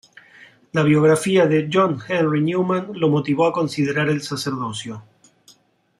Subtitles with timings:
[0.71, 5.03] La biografía de John Henry Newman lo motivó a considerar el sacerdocio.